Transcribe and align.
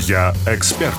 Я 0.00 0.34
эксперт. 0.46 0.94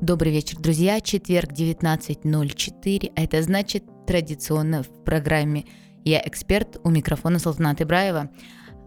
Добрый 0.00 0.32
вечер, 0.32 0.56
друзья. 0.58 0.98
Четверг, 1.02 1.52
19.04. 1.52 3.12
Это 3.14 3.42
значит 3.42 3.84
традиционно 4.06 4.82
в 4.82 5.04
программе 5.04 5.66
«Я 6.06 6.22
эксперт» 6.24 6.80
у 6.84 6.88
микрофона 6.88 7.38
Салтаната 7.38 7.84
Ибраева. 7.84 8.30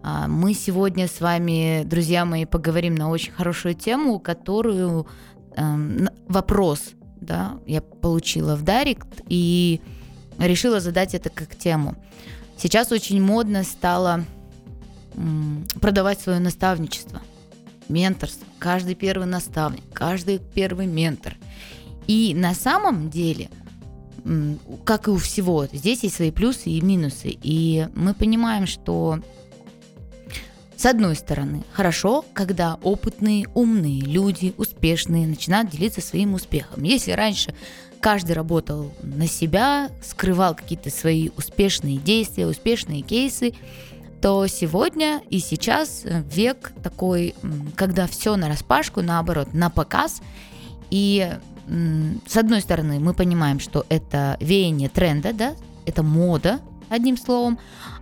А, 0.02 0.26
мы 0.26 0.54
сегодня 0.54 1.06
с 1.06 1.20
вами, 1.20 1.84
друзья 1.84 2.24
мои, 2.24 2.46
поговорим 2.46 2.96
на 2.96 3.10
очень 3.10 3.30
хорошую 3.30 3.74
тему, 3.74 4.18
которую 4.18 5.06
э, 5.56 5.76
вопрос, 6.26 6.94
да, 7.20 7.60
я 7.64 7.80
получила 7.80 8.56
в 8.56 8.64
Директ 8.64 9.22
и 9.28 9.80
решила 10.36 10.80
задать 10.80 11.14
это 11.14 11.30
как 11.30 11.54
тему. 11.54 11.94
Сейчас 12.56 12.90
очень 12.90 13.22
модно 13.22 13.62
стало 13.62 14.24
продавать 15.80 16.20
свое 16.20 16.38
наставничество, 16.38 17.20
менторство. 17.88 18.46
Каждый 18.58 18.94
первый 18.94 19.26
наставник, 19.26 19.84
каждый 19.92 20.38
первый 20.38 20.86
ментор. 20.86 21.36
И 22.06 22.34
на 22.34 22.54
самом 22.54 23.10
деле, 23.10 23.48
как 24.84 25.08
и 25.08 25.10
у 25.10 25.16
всего, 25.16 25.66
здесь 25.72 26.02
есть 26.02 26.16
свои 26.16 26.30
плюсы 26.30 26.70
и 26.70 26.80
минусы. 26.80 27.36
И 27.42 27.88
мы 27.94 28.14
понимаем, 28.14 28.66
что 28.66 29.20
с 30.76 30.86
одной 30.86 31.14
стороны, 31.14 31.62
хорошо, 31.72 32.24
когда 32.32 32.78
опытные, 32.82 33.46
умные 33.54 34.00
люди, 34.00 34.54
успешные, 34.56 35.26
начинают 35.26 35.70
делиться 35.70 36.00
своим 36.00 36.32
успехом. 36.32 36.84
Если 36.84 37.12
раньше 37.12 37.54
каждый 38.00 38.32
работал 38.32 38.90
на 39.02 39.26
себя, 39.26 39.90
скрывал 40.02 40.54
какие-то 40.54 40.88
свои 40.88 41.28
успешные 41.36 41.98
действия, 41.98 42.46
успешные 42.46 43.02
кейсы, 43.02 43.52
то 44.20 44.46
сегодня 44.46 45.22
и 45.30 45.38
сейчас 45.38 46.02
век 46.04 46.72
такой, 46.82 47.34
когда 47.74 48.06
все 48.06 48.36
на 48.36 48.48
распашку, 48.48 49.00
наоборот, 49.00 49.54
на 49.54 49.70
показ. 49.70 50.20
И 50.90 51.30
с 52.26 52.36
одной 52.36 52.60
стороны, 52.60 52.98
мы 53.00 53.14
понимаем, 53.14 53.60
что 53.60 53.86
это 53.88 54.36
веяние 54.40 54.88
тренда, 54.88 55.32
да, 55.32 55.54
это 55.86 56.02
мода, 56.02 56.60
одним 56.88 57.16
словом, 57.16 57.58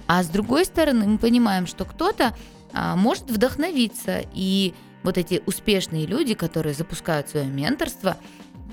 а 0.07 0.23
с 0.23 0.29
другой 0.29 0.65
стороны, 0.65 1.07
мы 1.07 1.19
понимаем, 1.19 1.67
что 1.67 1.84
кто-то 1.84 2.35
а, 2.73 2.97
может 2.97 3.31
вдохновиться, 3.31 4.23
и 4.33 4.75
вот 5.03 5.19
эти 5.19 5.42
успешные 5.45 6.07
люди, 6.07 6.33
которые 6.33 6.75
запускают 6.75 7.29
свое 7.29 7.47
менторство, 7.47 8.17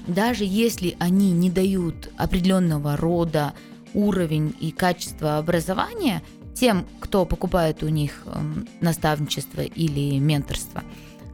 даже 0.07 0.45
если 0.45 0.95
они 0.97 1.31
не 1.31 1.49
дают 1.49 2.09
определенного 2.15 2.95
рода 2.95 3.53
уровень 3.93 4.55
и 4.59 4.71
качество 4.71 5.37
образования– 5.37 6.23
тем, 6.55 6.85
кто 6.99 7.25
покупает 7.25 7.83
у 7.83 7.89
них 7.89 8.23
эм, 8.25 8.67
наставничество 8.81 9.61
или 9.61 10.17
менторство, 10.19 10.83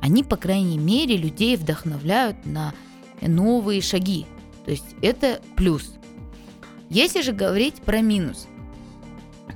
они, 0.02 0.24
по 0.24 0.36
крайней 0.36 0.80
мере, 0.80 1.16
людей 1.16 1.56
вдохновляют 1.56 2.46
на 2.46 2.74
новые 3.22 3.82
шаги. 3.82 4.26
То 4.66 4.72
есть 4.72 4.96
это 5.02 5.40
плюс. 5.56 5.94
Если 6.90 7.22
же 7.22 7.32
говорить 7.32 7.76
про 7.76 8.02
минус, 8.02 8.48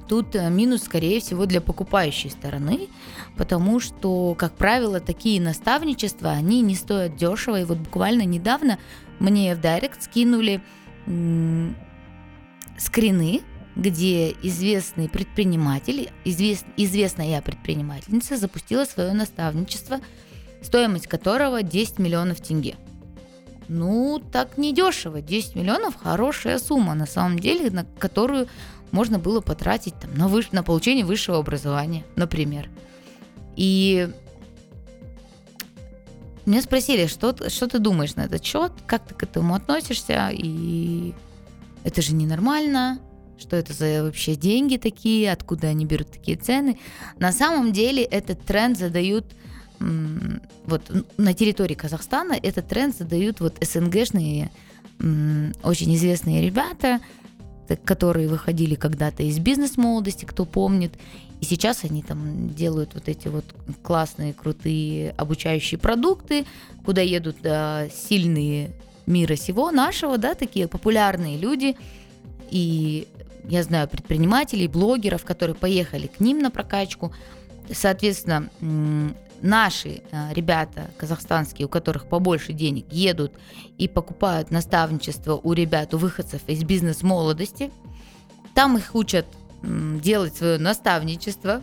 тут 0.07 0.35
э, 0.35 0.49
минус, 0.49 0.83
скорее 0.83 1.19
всего, 1.19 1.45
для 1.45 1.61
покупающей 1.61 2.29
стороны, 2.29 2.87
потому 3.35 3.79
что, 3.79 4.35
как 4.35 4.55
правило, 4.55 4.99
такие 4.99 5.41
наставничества, 5.41 6.29
они 6.29 6.61
не 6.61 6.75
стоят 6.75 7.15
дешево. 7.15 7.59
И 7.59 7.65
вот 7.65 7.79
буквально 7.79 8.21
недавно 8.21 8.77
мне 9.19 9.55
в 9.55 9.61
Директ 9.61 10.03
скинули 10.03 10.61
скрины 12.77 13.41
где 13.75 14.31
известный 14.31 15.09
предприниматель, 15.09 16.09
извест, 16.23 16.65
известная 16.77 17.41
предпринимательница 17.41 18.37
запустила 18.37 18.85
свое 18.85 19.13
наставничество, 19.13 19.99
стоимость 20.61 21.07
которого 21.07 21.61
10 21.61 21.99
миллионов 21.99 22.39
тенге. 22.41 22.75
Ну, 23.67 24.21
так 24.31 24.57
не 24.57 24.73
дешево. 24.73 25.21
10 25.21 25.55
миллионов– 25.55 25.95
хорошая 26.01 26.59
сумма, 26.59 26.93
на 26.93 27.05
самом 27.05 27.39
деле, 27.39 27.69
на 27.71 27.83
которую 27.99 28.47
можно 28.91 29.19
было 29.19 29.41
потратить 29.41 29.95
там, 29.99 30.13
на, 30.15 30.27
выш... 30.27 30.51
на 30.51 30.63
получение 30.63 31.03
высшего 31.03 31.39
образования, 31.39 32.05
например. 32.15 32.69
И 33.55 34.09
меня 36.45 36.61
спросили, 36.61 37.07
что, 37.07 37.49
что 37.49 37.67
ты 37.67 37.79
думаешь 37.79 38.15
на 38.15 38.21
этот 38.21 38.45
счет, 38.45 38.71
как 38.85 39.05
ты 39.07 39.15
к 39.15 39.23
этому 39.23 39.55
относишься, 39.55 40.29
и 40.31 41.13
это 41.83 42.01
же 42.01 42.13
ненормально, 42.13 42.99
что 43.37 43.55
это 43.55 43.73
за 43.73 44.03
вообще 44.03 44.35
деньги 44.35 44.77
такие, 44.77 45.31
откуда 45.31 45.67
они 45.67 45.85
берут 45.85 46.11
такие 46.11 46.37
цены. 46.37 46.79
На 47.19 47.31
самом 47.31 47.73
деле 47.73 48.03
этот 48.03 48.41
тренд 48.43 48.77
задают 48.77 49.25
вот 49.79 50.91
на 51.17 51.33
территории 51.33 51.75
Казахстана 51.75 52.33
этот 52.33 52.67
тренд 52.67 52.95
задают 52.95 53.41
вот 53.41 53.57
СНГшные 53.61 54.49
очень 55.63 55.95
известные 55.95 56.41
ребята, 56.41 57.01
которые 57.83 58.29
выходили 58.29 58.75
когда-то 58.75 59.23
из 59.23 59.39
бизнес-молодости, 59.39 60.23
кто 60.23 60.45
помнит, 60.45 60.93
и 61.41 61.45
сейчас 61.45 61.83
они 61.83 62.01
там 62.01 62.53
делают 62.53 62.93
вот 62.93 63.09
эти 63.09 63.27
вот 63.27 63.43
классные, 63.81 64.33
крутые 64.33 65.11
обучающие 65.11 65.77
продукты, 65.77 66.45
куда 66.85 67.01
едут 67.01 67.37
да, 67.41 67.89
сильные 67.89 68.71
мира 69.05 69.35
сего 69.35 69.71
нашего, 69.71 70.17
да, 70.17 70.35
такие 70.35 70.67
популярные 70.67 71.37
люди, 71.37 71.75
и 72.49 73.07
я 73.47 73.63
знаю 73.63 73.87
предпринимателей, 73.87 74.67
блогеров, 74.67 75.23
которые 75.23 75.55
поехали 75.55 76.07
к 76.07 76.19
ним 76.19 76.39
на 76.39 76.51
прокачку. 76.51 77.13
Соответственно, 77.71 78.49
наши 79.41 80.01
э, 80.11 80.33
ребята 80.33 80.89
казахстанские, 80.97 81.67
у 81.67 81.69
которых 81.69 82.07
побольше 82.07 82.53
денег, 82.53 82.85
едут 82.91 83.33
и 83.77 83.87
покупают 83.87 84.51
наставничество 84.51 85.35
у 85.35 85.53
ребят, 85.53 85.93
у 85.93 85.97
выходцев 85.97 86.41
из 86.47 86.63
бизнес-молодости. 86.63 87.71
Там 88.53 88.77
их 88.77 88.95
учат 88.95 89.25
делать 89.61 90.35
свое 90.35 90.57
наставничество. 90.57 91.61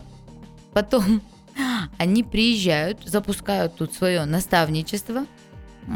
Потом 0.73 1.21
они 1.97 2.23
приезжают, 2.23 2.99
запускают 3.05 3.75
тут 3.75 3.93
свое 3.93 4.25
наставничество. 4.25 5.25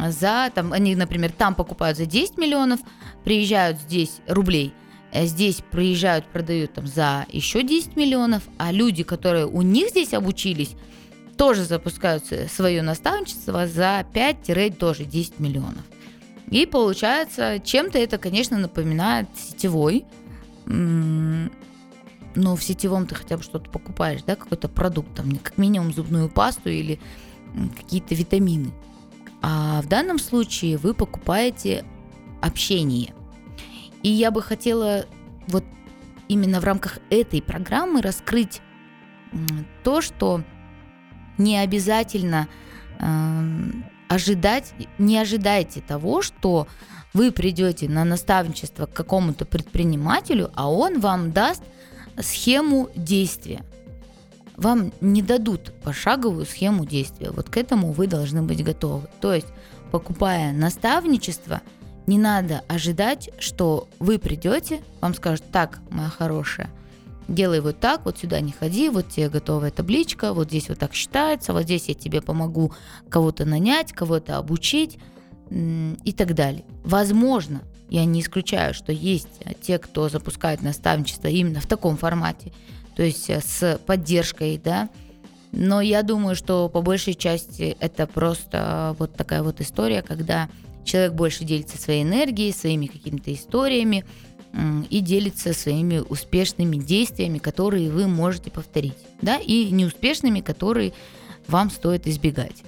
За, 0.09 0.52
там, 0.54 0.74
они, 0.74 0.96
например, 0.96 1.31
там 1.31 1.56
покупают 1.56 1.98
за 1.98 2.06
10 2.06 2.38
миллионов, 2.38 2.81
приезжают 3.24 3.80
здесь 3.80 4.19
рублей– 4.28 4.74
здесь 5.13 5.63
приезжают, 5.72 6.25
продают 6.25 6.73
там 6.73 6.88
за 6.88 7.25
еще 7.31 7.63
10 7.63 7.95
миллионов, 7.95 8.44
а 8.57 8.72
люди, 8.72 9.03
которые 9.03 9.45
у 9.45 9.62
них 9.62 9.90
здесь 9.90 10.13
обучились, 10.13 10.75
тоже 11.38 11.63
запускают 11.63 12.25
свое 12.51 12.81
наставничество 12.81 13.68
за 13.68 14.06
5 14.13 14.78
тоже 14.78 15.06
10 15.06 15.40
миллионов. 15.40 15.84
И 16.50 16.66
получается, 16.66 17.59
чем-то 17.63 18.00
это, 18.00 18.18
конечно, 18.18 18.57
напоминает 18.57 19.28
сетевой. 19.35 20.06
Но 20.66 21.50
в 22.56 22.63
сетевом 22.63 23.07
ты 23.07 23.16
хотя 23.16 23.38
бы 23.38 23.44
что-то 23.44 23.69
покупаешь, 23.69 24.22
да, 24.24 24.35
какой-то 24.35 24.68
продукт, 24.68 25.13
там, 25.16 25.35
как 25.38 25.57
минимум 25.57 25.91
зубную 25.91 26.29
пасту 26.29 26.69
или 26.69 27.00
какие-то 27.75 28.16
витамины. 28.16 28.72
А 29.41 29.81
в 29.81 29.88
данном 29.88 30.19
случае 30.19 30.78
вы 30.78 30.94
покупаете 30.94 31.84
общение. 32.41 33.13
И 34.03 34.09
я 34.09 34.31
бы 34.31 34.41
хотела 34.41 35.06
вот 35.47 35.63
именно 36.28 36.59
в 36.59 36.63
рамках 36.63 37.00
этой 37.09 37.41
программы 37.41 38.02
раскрыть 38.02 38.62
то, 39.84 40.02
что 40.02 40.44
не 41.38 41.58
обязательно 41.58 42.47
э, 43.00 43.06
ожидать, 44.07 44.74
не 44.97 45.18
ожидайте 45.18 45.81
того, 45.81 46.22
что 46.22 46.68
вы 47.13 47.31
придете 47.31 47.90
на 47.90 48.03
наставничество 48.06 48.86
к 48.86 48.94
какому-то 48.94 49.46
предпринимателю, 49.46 50.52
а 50.56 50.72
он 50.72 51.00
вам 51.00 51.31
даст 51.31 51.63
схему 52.19 52.90
действия. 52.96 53.63
Вам 54.56 54.92
не 55.01 55.22
дадут 55.22 55.74
пошаговую 55.83 56.45
схему 56.45 56.86
действия. 56.86 57.30
Вот 57.30 57.50
к 57.50 57.57
этому 57.57 57.92
вы 57.92 58.07
должны 58.07 58.42
быть 58.42 58.63
готовы. 58.63 59.07
То 59.22 59.33
есть, 59.33 59.48
покупая 59.92 60.51
наставничество– 60.51 61.62
не 62.07 62.18
надо 62.18 62.63
ожидать, 62.68 63.30
что 63.38 63.88
вы 64.00 64.18
придете, 64.18 64.81
вам 65.01 65.13
скажут, 65.13 65.44
так, 65.51 65.80
моя 65.89 66.09
хорошая, 66.09 66.69
делай 67.27 67.59
вот 67.59 67.80
так, 67.80 68.06
вот 68.06 68.18
сюда 68.18 68.39
не 68.39 68.54
ходи, 68.54 68.89
вот 68.89 69.09
тебе 69.09 69.30
готовая 69.30 69.71
табличка, 69.71 70.33
вот 70.33 70.48
здесь 70.48 70.69
вот 70.69 70.80
так 70.80 70.94
считается, 70.94 71.54
вот 71.54 71.63
здесь 71.63 71.89
я 71.89 71.94
тебе 71.94 72.21
помогу 72.21 72.74
кого-то 73.09 73.45
нанять, 73.45 73.92
кого-то 73.92 74.38
обучить 74.38 74.98
и 75.50 76.13
так 76.15 76.33
далее. 76.33 76.63
Возможно, 76.83 77.62
я 77.89 78.06
не 78.06 78.21
исключаю, 78.21 78.74
что 78.74 78.92
есть 78.92 79.39
те, 79.62 79.77
кто 79.77 80.10
запускает 80.10 80.62
наставничество 80.62 81.27
именно 81.27 81.60
в 81.60 81.68
таком 81.68 81.98
формате, 81.98 82.53
то 82.95 83.03
есть 83.03 83.30
э, 83.30 83.42
с 83.42 83.80
поддержкой, 83.86 84.60
да, 84.62 84.89
но 85.51 85.81
я 85.81 86.03
думаю, 86.03 86.36
что 86.36 86.68
по 86.68 86.81
большей 86.81 87.13
части 87.13 87.77
это 87.80 88.07
просто 88.07 88.95
вот 89.00 89.15
такая 89.15 89.44
вот 89.44 89.62
история, 89.62 90.01
когда 90.01 90.50
человек 90.88 91.13
больше 91.13 91.44
делится 91.44 91.78
своей 91.78 92.04
энергией, 92.04 92.51
своими 92.51 92.88
какими-то 92.88 93.34
историями, 93.34 94.06
и 94.89 95.01
делится 95.01 95.54
своими 95.54 96.00
успешными 96.00 96.78
действиями, 96.78 97.38
которые 97.38 97.92
вы 97.92 98.07
можете 98.07 98.50
повторить, 98.50 98.98
да, 99.22 99.38
и 99.38 99.69
неуспешными, 99.69 100.39
которые 100.39 100.94
вам 101.48 101.69
стоит 101.69 102.07
избегать. 102.07 102.63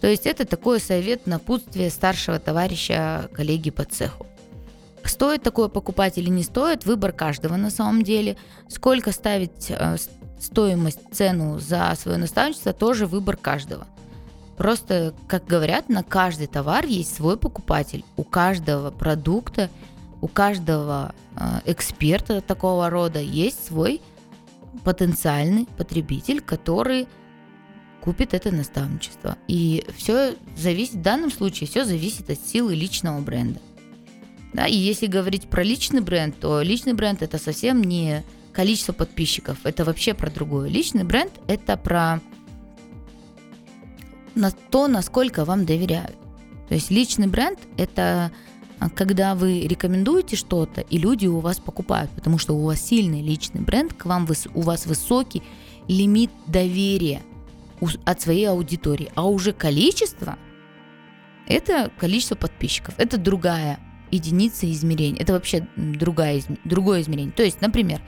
То 0.00 0.06
есть 0.06 0.24
это 0.26 0.46
такой 0.46 0.80
совет 0.80 1.26
напутствие 1.26 1.90
старшего 1.90 2.38
товарища, 2.38 3.28
коллеги 3.34 3.70
по 3.70 3.84
цеху. 3.84 4.26
Стоит 5.04 5.42
такое 5.42 5.68
покупать 5.68 6.16
или 6.16 6.30
не 6.30 6.42
стоит, 6.42 6.86
выбор 6.86 7.12
каждого 7.12 7.56
на 7.56 7.70
самом 7.70 8.02
деле. 8.02 8.36
Сколько 8.68 9.12
ставить 9.12 9.66
э, 9.70 9.96
стоимость, 10.38 11.00
цену 11.12 11.58
за 11.58 11.94
свое 12.00 12.16
наставничество, 12.16 12.72
тоже 12.72 13.06
выбор 13.06 13.36
каждого. 13.36 13.86
Просто, 14.60 15.14
как 15.26 15.46
говорят, 15.46 15.88
на 15.88 16.02
каждый 16.02 16.46
товар 16.46 16.84
есть 16.84 17.16
свой 17.16 17.38
покупатель. 17.38 18.04
У 18.18 18.24
каждого 18.24 18.90
продукта, 18.90 19.70
у 20.20 20.28
каждого 20.28 21.14
э, 21.34 21.60
эксперта 21.64 22.42
такого 22.42 22.90
рода 22.90 23.20
есть 23.20 23.64
свой 23.66 24.02
потенциальный 24.84 25.66
потребитель, 25.78 26.42
который 26.42 27.08
купит 28.02 28.34
это 28.34 28.54
наставничество. 28.54 29.38
И 29.48 29.86
все 29.96 30.34
зависит, 30.58 30.96
в 30.96 31.02
данном 31.02 31.30
случае 31.32 31.66
все 31.66 31.86
зависит 31.86 32.28
от 32.28 32.38
силы 32.38 32.74
личного 32.74 33.18
бренда. 33.22 33.60
Да, 34.52 34.66
и 34.66 34.76
если 34.76 35.06
говорить 35.06 35.48
про 35.48 35.62
личный 35.62 36.02
бренд, 36.02 36.38
то 36.38 36.60
личный 36.60 36.92
бренд 36.92 37.22
это 37.22 37.38
совсем 37.38 37.82
не 37.82 38.24
количество 38.52 38.92
подписчиков, 38.92 39.56
это 39.64 39.86
вообще 39.86 40.12
про 40.12 40.30
другое. 40.30 40.68
Личный 40.68 41.04
бренд 41.04 41.32
это 41.48 41.78
про 41.78 42.20
на 44.34 44.50
то, 44.50 44.88
насколько 44.88 45.44
вам 45.44 45.66
доверяют. 45.66 46.16
То 46.68 46.74
есть 46.74 46.90
личный 46.90 47.26
бренд– 47.26 47.58
это 47.76 48.30
а, 48.78 48.88
когда 48.88 49.34
вы 49.34 49.66
рекомендуете 49.66 50.36
что-то, 50.36 50.80
и 50.80 50.98
люди 50.98 51.26
у 51.26 51.40
вас 51.40 51.58
покупают, 51.58 52.10
потому 52.12 52.38
что 52.38 52.54
у 52.54 52.64
вас 52.64 52.80
сильный 52.80 53.22
личный 53.22 53.60
бренд, 53.60 53.92
к 53.92 54.06
вам 54.06 54.26
у 54.54 54.60
вас 54.62 54.86
высокий 54.86 55.42
лимит 55.88 56.30
доверия 56.46 57.22
от 58.04 58.20
своей 58.20 58.46
аудитории. 58.46 59.10
А 59.14 59.26
уже 59.26 59.52
количество– 59.52 60.38
это 61.46 61.90
количество 61.98 62.36
подписчиков. 62.36 62.94
Это 62.96 63.18
другая 63.18 63.80
единица 64.10 64.70
измерения. 64.70 65.20
Это 65.20 65.32
вообще 65.32 65.66
другая, 65.76 66.42
другое 66.64 67.02
измерение. 67.02 67.32
То 67.32 67.42
есть, 67.42 67.60
например, 67.60 68.00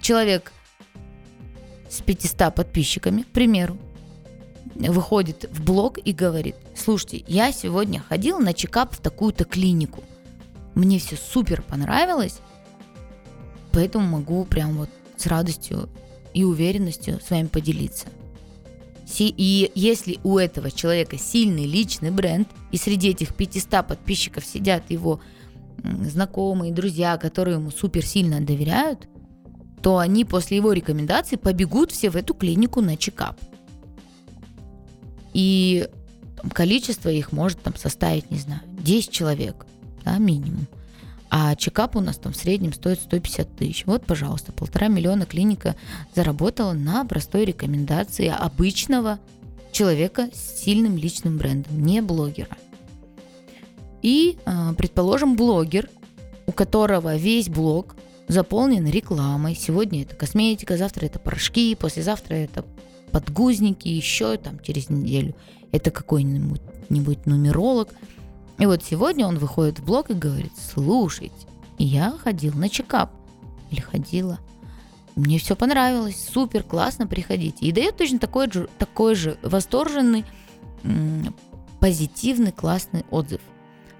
человек 0.00 0.52
с 1.90 2.00
500 2.00 2.54
подписчиками, 2.54 3.22
к 3.22 3.28
примеру, 3.28 3.76
выходит 4.74 5.48
в 5.50 5.64
блог 5.64 5.98
и 5.98 6.12
говорит, 6.12 6.56
слушайте, 6.76 7.24
я 7.26 7.52
сегодня 7.52 8.00
ходил 8.00 8.38
на 8.38 8.52
чекап 8.52 8.94
в 8.94 9.00
такую-то 9.00 9.44
клинику. 9.44 10.02
Мне 10.74 10.98
все 10.98 11.16
супер 11.16 11.62
понравилось, 11.62 12.38
поэтому 13.72 14.06
могу 14.06 14.44
прям 14.44 14.76
вот 14.76 14.90
с 15.16 15.26
радостью 15.26 15.88
и 16.34 16.44
уверенностью 16.44 17.20
с 17.20 17.30
вами 17.30 17.46
поделиться. 17.46 18.06
И 19.18 19.72
если 19.74 20.18
у 20.22 20.38
этого 20.38 20.70
человека 20.70 21.18
сильный 21.18 21.66
личный 21.66 22.10
бренд, 22.10 22.48
и 22.70 22.76
среди 22.76 23.08
этих 23.08 23.34
500 23.34 23.86
подписчиков 23.86 24.44
сидят 24.44 24.90
его 24.90 25.20
знакомые, 25.82 26.72
друзья, 26.72 27.16
которые 27.16 27.54
ему 27.56 27.70
супер 27.70 28.04
сильно 28.04 28.40
доверяют, 28.40 29.08
то 29.82 29.98
они 29.98 30.24
после 30.24 30.58
его 30.58 30.72
рекомендаций 30.72 31.38
побегут 31.38 31.90
все 31.90 32.10
в 32.10 32.16
эту 32.16 32.34
клинику 32.34 32.80
на 32.80 32.96
чекап. 32.96 33.40
И 35.38 35.88
количество 36.52 37.10
их 37.10 37.30
может 37.30 37.62
там 37.62 37.76
составить, 37.76 38.28
не 38.32 38.38
знаю, 38.38 38.60
10 38.80 39.12
человек, 39.12 39.66
да, 40.04 40.18
минимум. 40.18 40.66
А 41.30 41.54
чекап 41.54 41.94
у 41.94 42.00
нас 42.00 42.16
там 42.16 42.32
в 42.32 42.36
среднем 42.36 42.72
стоит 42.72 43.00
150 43.00 43.54
тысяч. 43.54 43.86
Вот, 43.86 44.04
пожалуйста, 44.04 44.50
полтора 44.50 44.88
миллиона 44.88 45.26
клиника 45.26 45.76
заработала 46.12 46.72
на 46.72 47.04
простой 47.04 47.44
рекомендации 47.44 48.26
обычного 48.26 49.20
человека 49.70 50.28
с 50.34 50.64
сильным 50.64 50.96
личным 50.96 51.38
брендом, 51.38 51.84
не 51.84 52.02
блогера. 52.02 52.56
И, 54.02 54.38
а, 54.44 54.74
предположим, 54.74 55.36
блогер, 55.36 55.88
у 56.48 56.52
которого 56.52 57.14
весь 57.14 57.48
блог 57.48 57.94
заполнен 58.26 58.88
рекламой. 58.88 59.54
Сегодня 59.54 60.02
это 60.02 60.16
косметика, 60.16 60.76
завтра 60.76 61.06
это 61.06 61.20
порошки, 61.20 61.76
послезавтра 61.76 62.34
это 62.34 62.64
подгузники, 63.08 63.88
еще 63.88 64.36
там 64.36 64.60
через 64.60 64.90
неделю 64.90 65.34
это 65.72 65.90
какой-нибудь 65.90 67.26
нумеролог. 67.26 67.90
И 68.58 68.66
вот 68.66 68.82
сегодня 68.82 69.26
он 69.26 69.38
выходит 69.38 69.78
в 69.78 69.84
блог 69.84 70.10
и 70.10 70.14
говорит, 70.14 70.52
слушайте, 70.74 71.34
я 71.78 72.12
ходил 72.12 72.54
на 72.54 72.68
чекап. 72.68 73.12
Или 73.70 73.80
ходила. 73.80 74.38
Мне 75.14 75.38
все 75.38 75.56
понравилось, 75.56 76.28
супер, 76.32 76.62
классно, 76.62 77.06
приходите. 77.06 77.66
И 77.66 77.72
дает 77.72 77.96
точно 77.96 78.18
такой 78.18 78.50
же, 78.50 78.68
такой 78.78 79.14
же 79.14 79.36
восторженный, 79.42 80.24
позитивный, 81.80 82.52
классный 82.52 83.04
отзыв. 83.10 83.40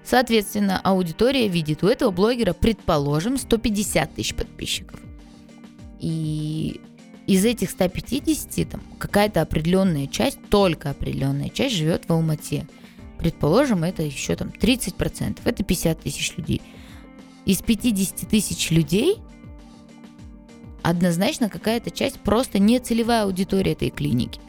Соответственно, 0.03 0.79
аудитория 0.81 1.47
видит 1.47 1.83
у 1.83 1.87
этого 1.87 2.09
блогера, 2.09 2.53
предположим, 2.53 3.37
150 3.37 4.15
тысяч 4.15 4.33
подписчиков. 4.33 4.99
И 5.99 6.81
из 7.29 7.45
этих 7.45 7.69
150 7.69 8.69
там, 8.71 8.81
какая-то 8.97 9.43
определенная 9.43 10.07
часть, 10.07 10.39
только 10.49 10.89
определенная 10.89 11.49
часть 11.49 11.75
живет 11.75 12.05
в 12.07 12.11
Алмате. 12.11 12.67
Предположим, 13.19 13.83
это 13.83 14.01
еще 14.01 14.35
там 14.35 14.47
30%, 14.47 15.37
это 15.45 15.63
50 15.63 15.99
тысяч 15.99 16.35
людей. 16.37 16.59
Из 17.45 17.61
50 17.61 18.27
тысяч 18.27 18.71
людей 18.71 19.17
однозначно 20.81 21.49
какая-то 21.49 21.91
часть 21.91 22.19
просто 22.19 22.57
не 22.57 22.79
целевая 22.79 23.25
аудитория 23.25 23.73
этой 23.73 23.91
клиники. 23.91 24.41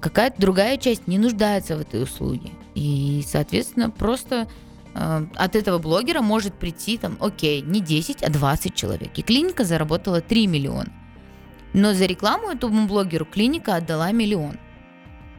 Какая-то 0.00 0.40
другая 0.40 0.78
часть 0.78 1.06
не 1.06 1.16
нуждается 1.16 1.76
в 1.76 1.80
этой 1.80 2.02
услуге. 2.02 2.50
И, 2.74 3.22
соответственно, 3.24 3.88
просто 3.88 4.48
э, 4.94 5.26
от 5.36 5.54
этого 5.54 5.78
блогера 5.78 6.22
может 6.22 6.54
прийти 6.54 6.98
там, 6.98 7.16
окей, 7.20 7.60
не 7.60 7.80
10, 7.80 8.24
а 8.24 8.30
20 8.30 8.74
человек. 8.74 9.10
И 9.16 9.22
клиника 9.22 9.62
заработала 9.62 10.20
3 10.20 10.48
миллиона. 10.48 10.92
Но 11.72 11.94
за 11.94 12.06
рекламу 12.06 12.50
этому 12.50 12.86
блогеру 12.86 13.24
клиника 13.24 13.76
отдала 13.76 14.12
миллион. 14.12 14.58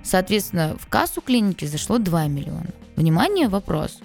Соответственно, 0.04 0.78
в 0.80 0.88
кассу 0.88 1.22
клиники 1.22 1.66
зашло 1.66 1.98
2 1.98 2.28
миллиона. 2.28 2.70
Внимание, 2.96 3.50
вопрос. 3.50 4.00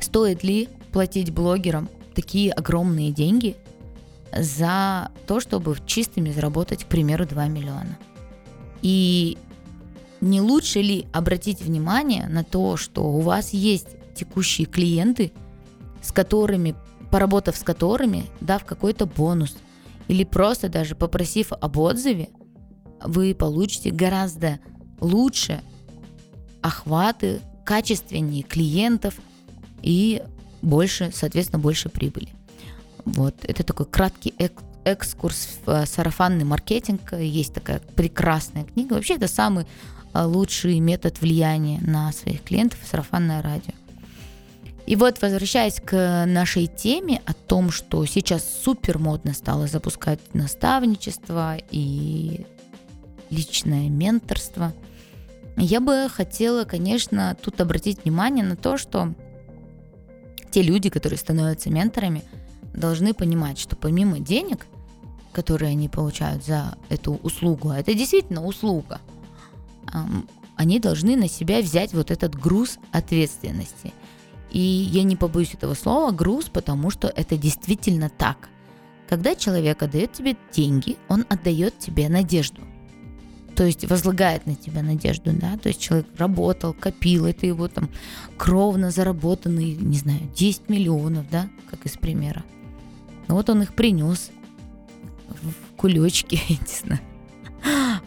Стоит 0.00 0.44
ли 0.44 0.68
платить 0.92 1.32
блогерам 1.32 1.88
такие 2.14 2.52
огромные 2.52 3.10
деньги 3.10 3.56
за 4.32 5.10
то, 5.26 5.40
чтобы 5.40 5.76
чистыми 5.84 6.30
заработать, 6.30 6.84
к 6.84 6.86
примеру, 6.86 7.26
2 7.26 7.48
миллиона? 7.48 7.98
И 8.82 9.36
не 10.20 10.40
лучше 10.40 10.80
ли 10.80 11.06
обратить 11.12 11.60
внимание 11.60 12.26
на 12.28 12.44
то, 12.44 12.76
что 12.76 13.04
у 13.04 13.20
вас 13.20 13.50
есть 13.50 13.88
текущие 14.14 14.66
клиенты, 14.66 15.32
с 16.02 16.12
которыми, 16.12 16.74
поработав 17.10 17.56
с 17.56 17.62
которыми, 17.62 18.26
дав 18.40 18.64
какой-то 18.64 19.06
бонус, 19.06 19.56
или 20.08 20.24
просто 20.24 20.68
даже 20.68 20.94
попросив 20.94 21.52
об 21.52 21.76
отзыве, 21.78 22.28
вы 23.02 23.34
получите 23.34 23.90
гораздо 23.90 24.58
лучше 25.00 25.62
охваты, 26.62 27.40
качественнее 27.64 28.42
клиентов 28.42 29.14
и 29.82 30.22
больше, 30.62 31.10
соответственно, 31.14 31.60
больше 31.60 31.88
прибыли. 31.88 32.28
Вот, 33.04 33.36
это 33.44 33.62
такой 33.62 33.86
краткий 33.86 34.34
экскурс 34.84 35.48
в 35.64 35.70
э, 35.70 35.86
сарафанный 35.86 36.44
маркетинг. 36.44 37.12
Есть 37.12 37.54
такая 37.54 37.80
прекрасная 37.94 38.64
книга. 38.64 38.94
Вообще, 38.94 39.14
это 39.14 39.28
самый 39.28 39.66
э, 40.12 40.24
лучший 40.24 40.80
метод 40.80 41.20
влияния 41.20 41.80
на 41.80 42.12
своих 42.12 42.42
клиентов– 42.42 42.80
сарафанное 42.90 43.42
радио. 43.42 43.74
И 44.86 44.94
вот, 44.94 45.20
возвращаясь 45.20 45.80
к 45.84 46.24
нашей 46.26 46.68
теме 46.68 47.20
о 47.26 47.34
том, 47.34 47.72
что 47.72 48.04
сейчас 48.06 48.44
супер 48.62 48.98
модно 48.98 49.34
стало 49.34 49.66
запускать 49.66 50.20
наставничество 50.32 51.56
и 51.72 52.46
личное 53.30 53.88
менторство, 53.88 54.72
я 55.56 55.80
бы 55.80 56.08
хотела, 56.08 56.64
конечно, 56.64 57.36
тут 57.42 57.60
обратить 57.60 58.04
внимание 58.04 58.44
на 58.44 58.54
то, 58.54 58.78
что 58.78 59.12
те 60.52 60.62
люди, 60.62 60.88
которые 60.88 61.18
становятся 61.18 61.68
менторами, 61.68 62.22
должны 62.72 63.12
понимать, 63.12 63.58
что 63.58 63.74
помимо 63.74 64.20
денег, 64.20 64.66
которые 65.32 65.70
они 65.70 65.88
получают 65.88 66.44
за 66.44 66.76
эту 66.88 67.14
услугу, 67.14 67.70
а 67.70 67.78
это 67.80 67.92
действительно 67.92 68.44
услуга, 68.44 69.00
они 70.56 70.78
должны 70.78 71.16
на 71.16 71.28
себя 71.28 71.60
взять 71.60 71.92
вот 71.92 72.12
этот 72.12 72.36
груз 72.36 72.78
ответственности– 72.92 73.92
и 74.50 74.60
я 74.60 75.02
не 75.02 75.16
побоюсь 75.16 75.54
этого 75.54 75.74
слова 75.74 76.12
груз, 76.12 76.48
потому 76.48 76.90
что 76.90 77.08
это 77.08 77.36
действительно 77.36 78.08
так. 78.08 78.48
Когда 79.08 79.34
человек 79.34 79.82
отдает 79.82 80.12
тебе 80.12 80.36
деньги, 80.52 80.96
он 81.08 81.24
отдает 81.28 81.78
тебе 81.78 82.08
надежду. 82.08 82.62
то 83.54 83.64
есть 83.64 83.88
возлагает 83.88 84.46
на 84.46 84.54
тебя 84.54 84.82
надежду, 84.82 85.32
да, 85.32 85.56
то 85.56 85.68
есть 85.68 85.80
человек 85.80 86.06
работал, 86.18 86.74
копил, 86.74 87.24
это 87.24 87.46
его 87.46 87.68
там 87.68 87.88
кровно 88.36 88.90
заработанные, 88.90 89.74
не 89.76 89.96
знаю, 89.96 90.20
10 90.36 90.68
миллионов, 90.68 91.24
да, 91.30 91.48
как 91.70 91.86
из 91.86 91.92
примера. 91.92 92.44
Вот 93.28 93.48
он 93.48 93.62
их 93.62 93.74
принес 93.74 94.30
в 95.28 95.76
кулечке, 95.76 96.38
я 96.48 96.56
не 96.56 96.80
знаю, 96.80 97.00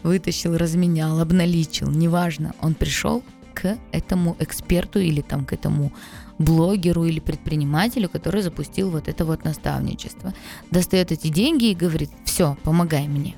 вытащил, 0.02 0.56
разменял, 0.56 1.18
обналичил, 1.20 1.90
неважно, 1.90 2.54
он 2.60 2.74
пришел 2.74 3.24
к 3.54 3.76
этому 3.92 4.36
эксперту 4.38 5.00
или 5.00 5.20
там 5.20 5.44
к 5.44 5.52
этому 5.52 5.92
блогеру 6.40 7.04
или 7.04 7.20
предпринимателю, 7.20 8.08
который 8.08 8.40
запустил 8.40 8.90
вот 8.90 9.08
это 9.08 9.26
вот 9.26 9.44
наставничество, 9.44 10.32
достает 10.70 11.12
эти 11.12 11.28
деньги 11.28 11.66
и 11.66 11.74
говорит, 11.74 12.10
все, 12.24 12.56
помогай 12.64 13.06
мне. 13.06 13.36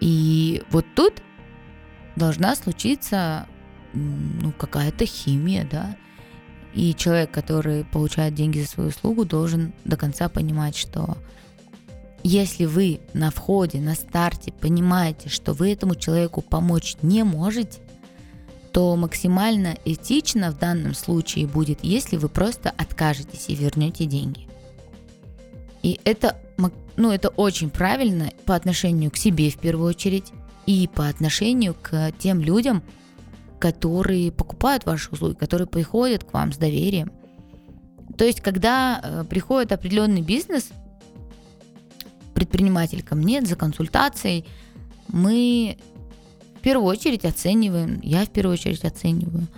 И 0.00 0.62
вот 0.70 0.86
тут 0.94 1.22
должна 2.16 2.56
случиться 2.56 3.46
ну, 3.92 4.52
какая-то 4.52 5.04
химия, 5.04 5.68
да. 5.70 5.96
И 6.72 6.94
человек, 6.94 7.30
который 7.30 7.84
получает 7.84 8.34
деньги 8.34 8.60
за 8.60 8.68
свою 8.68 8.88
услугу, 8.88 9.26
должен 9.26 9.74
до 9.84 9.98
конца 9.98 10.30
понимать, 10.30 10.76
что 10.76 11.18
если 12.22 12.64
вы 12.64 13.00
на 13.12 13.30
входе, 13.30 13.80
на 13.80 13.94
старте 13.94 14.50
понимаете, 14.50 15.28
что 15.28 15.52
вы 15.52 15.72
этому 15.72 15.94
человеку 15.94 16.40
помочь 16.40 16.96
не 17.02 17.22
можете, 17.22 17.80
то 18.76 18.94
максимально 18.94 19.78
этично 19.86 20.50
в 20.50 20.58
данном 20.58 20.92
случае 20.92 21.46
будет, 21.46 21.78
если 21.82 22.18
вы 22.18 22.28
просто 22.28 22.68
откажетесь 22.76 23.46
и 23.48 23.54
вернете 23.54 24.04
деньги. 24.04 24.46
И 25.82 25.98
это 26.04 26.36
ну, 26.58 27.10
это 27.10 27.30
очень 27.30 27.70
правильно 27.70 28.32
по 28.44 28.54
отношению 28.54 29.10
к 29.10 29.16
себе 29.16 29.48
в 29.48 29.56
первую 29.56 29.88
очередь 29.88 30.30
и 30.66 30.90
по 30.94 31.08
отношению 31.08 31.74
к 31.80 32.12
тем 32.18 32.42
людям, 32.42 32.82
которые 33.58 34.30
покупают 34.30 34.84
ваши 34.84 35.08
услуги, 35.10 35.36
которые 35.36 35.66
приходят 35.66 36.24
к 36.24 36.34
вам 36.34 36.52
с 36.52 36.58
доверием. 36.58 37.10
То 38.18 38.26
есть, 38.26 38.42
когда 38.42 39.00
э, 39.02 39.24
приходит 39.24 39.72
определенный 39.72 40.20
бизнес, 40.20 40.68
предприниматель 42.34 43.02
ко 43.02 43.14
мне 43.14 43.40
за 43.40 43.56
консультацией, 43.56 44.44
мы 45.08 45.78
в 46.58 46.60
первую 46.60 46.88
очередь 46.88 47.24
оцениваем, 47.24 48.00
я 48.02 48.24
в 48.24 48.30
первую 48.30 48.54
очередь 48.54 48.84
оцениваю– 48.84 49.46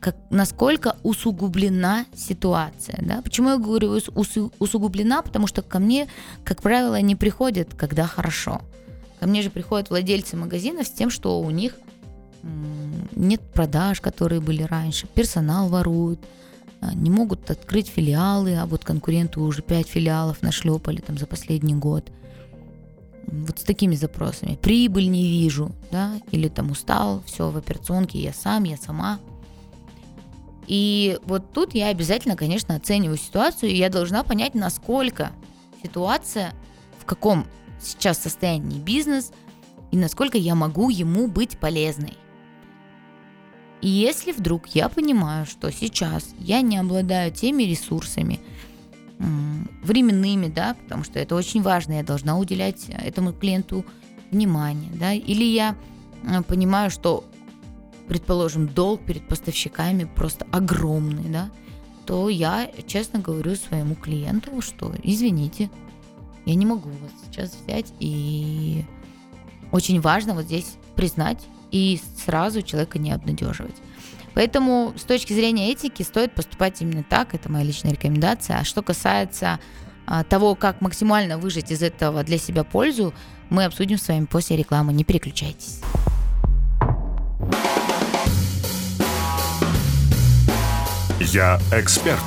как, 0.00 0.16
насколько 0.30 0.96
усугублена 1.02 2.06
ситуация. 2.14 2.98
Да? 3.02 3.20
Почему 3.22 3.50
я 3.50 3.56
говорю 3.56 4.00
усу, 4.14 4.52
усугублена? 4.58 5.22
Потому 5.22 5.46
что 5.46 5.62
ко 5.62 5.78
мне, 5.78 6.08
как 6.44 6.62
правило, 6.62 7.00
не 7.00 7.16
приходят, 7.16 7.74
когда 7.74 8.06
хорошо. 8.06 8.60
Ко 9.20 9.26
мне 9.26 9.42
же 9.42 9.50
приходят 9.50 9.90
владельцы 9.90 10.36
магазинов 10.36 10.86
с 10.86 10.90
тем, 10.90 11.10
что 11.10 11.40
у 11.40 11.50
них 11.50 11.74
нет 13.16 13.40
продаж, 13.52 14.00
которые 14.00 14.40
были 14.40 14.62
раньше, 14.62 15.08
персонал 15.08 15.68
воруют, 15.68 16.20
а, 16.80 16.94
не 16.94 17.10
могут 17.10 17.50
открыть 17.50 17.88
филиалы, 17.88 18.56
а 18.56 18.66
вот 18.66 18.84
конкуренты 18.84 19.40
уже 19.40 19.60
5 19.60 19.88
филиалов 19.88 20.40
нашлепали 20.40 20.98
там 20.98 21.18
за 21.18 21.26
последний 21.26 21.74
год. 21.74 22.12
Вот 23.30 23.58
с 23.58 23.62
такими 23.62 23.94
запросами. 23.94 24.56
Прибыль 24.56 25.08
не 25.08 25.28
вижу, 25.28 25.72
да, 25.90 26.20
или 26.30 26.48
там 26.48 26.70
устал, 26.70 27.22
все 27.26 27.50
в 27.50 27.56
операционке, 27.56 28.18
я 28.18 28.32
сам, 28.32 28.64
я 28.64 28.76
сама– 28.76 29.18
и 30.68 31.18
вот 31.24 31.50
тут 31.52 31.74
я 31.74 31.88
обязательно, 31.88 32.36
конечно, 32.36 32.76
оцениваю 32.76 33.16
ситуацию, 33.16 33.70
и 33.70 33.76
я 33.76 33.88
должна 33.88 34.22
понять, 34.22 34.54
насколько 34.54 35.32
ситуация, 35.82 36.52
в 36.98 37.06
каком 37.06 37.46
сейчас 37.80 38.18
состоянии 38.18 38.78
бизнес, 38.78 39.32
и 39.90 39.96
насколько 39.96 40.36
я 40.36 40.54
могу 40.54 40.90
ему 40.90 41.26
быть 41.26 41.58
полезной. 41.58 42.18
И 43.80 43.88
если 43.88 44.32
вдруг 44.32 44.68
я 44.68 44.90
понимаю, 44.90 45.46
что 45.46 45.72
сейчас 45.72 46.34
я 46.38 46.60
не 46.60 46.76
обладаю 46.76 47.32
теми 47.32 47.62
ресурсами, 47.62 48.40
временными, 49.82 50.46
да, 50.48 50.74
потому 50.74 51.04
что 51.04 51.18
это 51.18 51.34
очень 51.34 51.62
важно, 51.62 51.94
я 51.94 52.02
должна 52.02 52.38
уделять 52.38 52.86
этому 52.88 53.32
клиенту 53.32 53.84
внимание, 54.30 54.90
да, 54.94 55.12
или 55.12 55.44
я 55.44 55.74
э, 56.22 56.42
понимаю, 56.42 56.90
что 56.90 57.24
предположим, 58.08 58.66
долг 58.66 59.02
перед 59.04 59.28
поставщиками 59.28 60.04
просто 60.04 60.46
огромный, 60.50 61.28
да, 61.28 61.50
то 62.06 62.28
я 62.28 62.70
честно 62.86 63.20
говорю 63.20 63.54
своему 63.54 63.94
клиенту, 63.94 64.62
что 64.62 64.94
извините, 65.02 65.70
я 66.46 66.54
не 66.54 66.64
могу 66.64 66.88
вас 66.88 67.10
сейчас 67.26 67.54
взять, 67.54 67.92
и 68.00 68.84
очень 69.70 70.00
важно 70.00 70.34
вот 70.34 70.46
здесь 70.46 70.76
признать 70.96 71.44
и 71.70 72.00
сразу 72.24 72.62
человека 72.62 72.98
не 72.98 73.12
обнадеживать. 73.12 73.76
Поэтому 74.38 74.94
с 74.96 75.02
точки 75.02 75.32
зрения 75.32 75.72
этики 75.72 76.04
стоит 76.04 76.32
поступать 76.32 76.80
именно 76.80 77.02
так, 77.02 77.34
это 77.34 77.50
моя 77.50 77.64
личная 77.64 77.90
рекомендация. 77.90 78.58
А 78.58 78.64
что 78.64 78.82
касается 78.82 79.58
а, 80.06 80.22
того, 80.22 80.54
как 80.54 80.80
максимально 80.80 81.38
выжить 81.38 81.72
из 81.72 81.82
этого 81.82 82.22
для 82.22 82.38
себя 82.38 82.62
пользу, 82.62 83.12
мы 83.50 83.64
обсудим 83.64 83.98
с 83.98 84.06
вами 84.06 84.26
после 84.26 84.56
рекламы. 84.56 84.92
Не 84.92 85.02
переключайтесь. 85.02 85.80
Я 91.18 91.58
эксперт. 91.72 92.22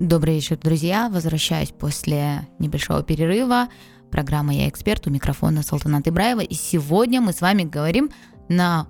Добрый 0.00 0.34
вечер, 0.34 0.56
друзья. 0.56 1.08
Возвращаюсь 1.08 1.70
после 1.70 2.48
небольшого 2.58 3.04
перерыва. 3.04 3.68
Программа 4.10 4.54
«Я 4.54 4.68
эксперт» 4.68 5.06
у 5.06 5.10
микрофона 5.10 5.62
Салтанат 5.62 6.08
Ибраева. 6.08 6.40
И 6.40 6.54
сегодня 6.54 7.20
мы 7.20 7.32
с 7.32 7.40
вами 7.40 7.62
говорим 7.62 8.10
на 8.48 8.86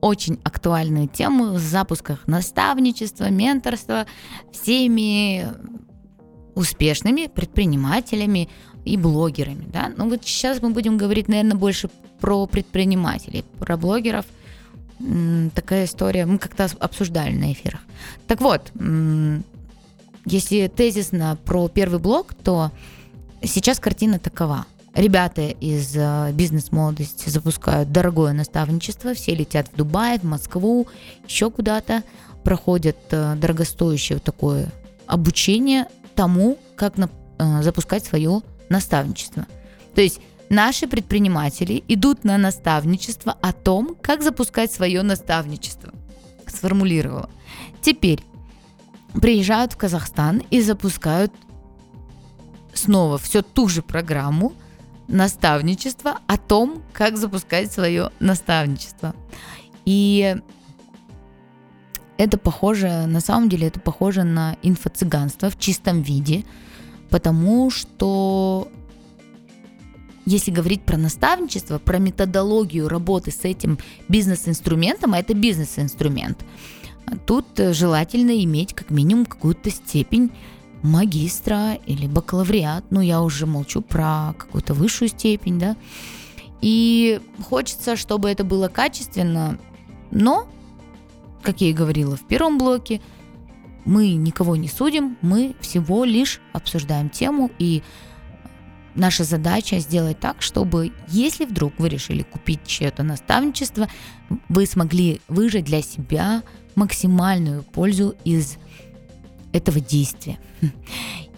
очень 0.00 0.38
актуальную 0.44 1.08
тему 1.08 1.52
в 1.52 1.58
запусках 1.58 2.26
наставничества, 2.26 3.30
менторства 3.30 4.06
всеми 4.52 5.46
успешными 6.54 7.26
предпринимателями 7.26 8.48
и 8.84 8.96
блогерами. 8.96 9.66
Да? 9.72 9.92
Ну 9.96 10.08
вот 10.08 10.24
сейчас 10.24 10.60
мы 10.62 10.70
будем 10.70 10.98
говорить, 10.98 11.28
наверное, 11.28 11.56
больше 11.56 11.88
про 12.20 12.46
предпринимателей, 12.46 13.44
про 13.58 13.76
блогеров– 13.76 14.26
такая 15.54 15.84
история, 15.84 16.26
мы 16.26 16.38
как-то 16.38 16.68
обсуждали 16.78 17.34
на 17.34 17.52
эфирах. 17.52 17.80
Так 18.26 18.40
вот, 18.40 18.72
если 20.24 20.68
тезисно 20.68 21.38
про 21.44 21.68
первый 21.68 21.98
блок, 21.98 22.34
то 22.34 22.70
сейчас 23.46 23.78
картина 23.78 24.18
такова. 24.18 24.66
Ребята 24.94 25.48
из 25.48 25.96
э, 25.96 26.30
бизнес-молодости 26.32 27.28
запускают 27.28 27.90
дорогое 27.90 28.32
наставничество, 28.32 29.14
все 29.14 29.34
летят 29.34 29.68
в 29.68 29.76
Дубай, 29.76 30.18
в 30.18 30.24
Москву, 30.24 30.86
еще 31.26 31.50
куда-то, 31.50 32.04
проходят 32.44 32.96
э, 33.10 33.34
дорогостоящее 33.34 34.20
такое 34.20 34.68
обучение 35.06 35.86
тому, 36.14 36.58
как 36.76 36.96
на, 36.96 37.10
э, 37.38 37.62
запускать 37.62 38.04
свое 38.04 38.42
наставничество. 38.68 39.46
То 39.94 40.00
есть 40.00 40.20
Наши 40.50 40.86
предприниматели 40.86 41.82
идут 41.88 42.24
на 42.24 42.38
наставничество 42.38 43.36
о 43.40 43.52
том, 43.52 43.96
как 44.00 44.22
запускать 44.22 44.70
свое 44.70 45.02
наставничество. 45.02 45.92
Сформулировала. 46.46 47.30
Теперь 47.80 48.20
приезжают 49.20 49.72
в 49.72 49.76
Казахстан 49.76 50.42
и 50.50 50.60
запускают 50.60 51.32
снова 52.74 53.18
все 53.18 53.42
ту 53.42 53.68
же 53.68 53.82
программу 53.82 54.52
наставничества 55.08 56.18
о 56.26 56.36
том, 56.36 56.82
как 56.92 57.16
запускать 57.16 57.72
свое 57.72 58.10
наставничество. 58.20 59.14
И 59.84 60.36
это 62.16 62.38
похоже, 62.38 63.06
на 63.06 63.20
самом 63.20 63.48
деле 63.48 63.66
это 63.68 63.80
похоже 63.80 64.24
на 64.24 64.56
инфо-цыганство 64.62 65.50
в 65.50 65.58
чистом 65.58 66.02
виде, 66.02 66.44
потому 67.10 67.70
что 67.70 68.68
если 70.26 70.50
говорить 70.50 70.82
про 70.82 70.96
наставничество, 70.96 71.78
про 71.78 71.98
методологию 71.98 72.88
работы 72.88 73.30
с 73.30 73.44
этим 73.44 73.78
бизнес-инструментом, 74.08 75.12
а 75.12 75.18
это 75.18 75.34
бизнес-инструмент, 75.34 76.44
тут 77.26 77.46
желательно 77.56 78.42
иметь 78.44 78.74
как 78.74 78.90
минимум 78.90 79.26
какую-то 79.26 79.70
степень 79.70 80.30
магистра 80.84 81.74
или 81.86 82.06
бакалавриат, 82.06 82.84
ну 82.90 83.00
я 83.00 83.22
уже 83.22 83.46
молчу 83.46 83.80
про 83.80 84.34
какую-то 84.38 84.74
высшую 84.74 85.08
степень, 85.08 85.58
да, 85.58 85.76
и 86.60 87.20
хочется, 87.48 87.96
чтобы 87.96 88.30
это 88.30 88.44
было 88.44 88.68
качественно, 88.68 89.58
но, 90.10 90.46
как 91.42 91.62
я 91.62 91.70
и 91.70 91.72
говорила 91.72 92.16
в 92.16 92.26
первом 92.26 92.58
блоке, 92.58 93.00
мы 93.86 94.12
никого 94.12 94.56
не 94.56 94.68
судим, 94.68 95.16
мы 95.22 95.56
всего 95.60 96.04
лишь 96.04 96.40
обсуждаем 96.52 97.08
тему 97.08 97.50
и 97.58 97.82
наша 98.94 99.24
задача 99.24 99.78
сделать 99.78 100.20
так, 100.20 100.42
чтобы, 100.42 100.92
если 101.08 101.46
вдруг 101.46 101.72
вы 101.78 101.88
решили 101.88 102.22
купить 102.22 102.60
чье-то 102.66 103.02
наставничество, 103.02 103.88
вы 104.50 104.66
смогли 104.66 105.22
выжать 105.28 105.64
для 105.64 105.80
себя 105.80 106.42
максимальную 106.74 107.62
пользу 107.62 108.14
из 108.24 108.58
этого 109.54 109.80
действия. 109.80 110.38